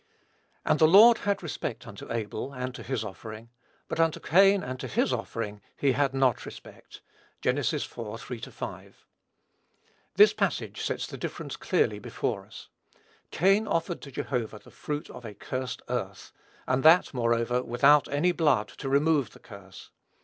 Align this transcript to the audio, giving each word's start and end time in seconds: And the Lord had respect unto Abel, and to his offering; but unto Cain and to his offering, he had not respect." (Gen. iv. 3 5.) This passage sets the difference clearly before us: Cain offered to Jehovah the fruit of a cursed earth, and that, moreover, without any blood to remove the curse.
And 0.65 0.79
the 0.79 0.87
Lord 0.87 1.19
had 1.19 1.43
respect 1.43 1.85
unto 1.85 2.11
Abel, 2.11 2.53
and 2.53 2.73
to 2.73 2.81
his 2.81 3.03
offering; 3.03 3.51
but 3.87 3.99
unto 3.99 4.19
Cain 4.19 4.63
and 4.63 4.79
to 4.79 4.87
his 4.87 5.13
offering, 5.13 5.61
he 5.77 5.91
had 5.91 6.11
not 6.11 6.43
respect." 6.43 7.01
(Gen. 7.41 7.59
iv. 7.59 7.67
3 7.69 8.17
5.) 8.39 9.05
This 10.15 10.33
passage 10.33 10.81
sets 10.81 11.05
the 11.05 11.19
difference 11.19 11.55
clearly 11.55 11.99
before 11.99 12.47
us: 12.47 12.69
Cain 13.29 13.67
offered 13.67 14.01
to 14.01 14.11
Jehovah 14.11 14.57
the 14.57 14.71
fruit 14.71 15.07
of 15.11 15.23
a 15.23 15.35
cursed 15.35 15.83
earth, 15.87 16.31
and 16.65 16.81
that, 16.81 17.13
moreover, 17.13 17.61
without 17.61 18.07
any 18.11 18.31
blood 18.31 18.69
to 18.69 18.89
remove 18.89 19.33
the 19.33 19.39
curse. 19.39 19.91